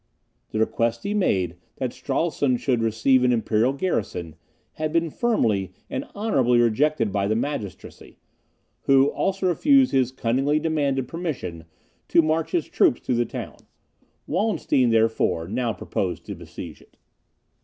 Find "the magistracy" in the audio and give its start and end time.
7.27-8.17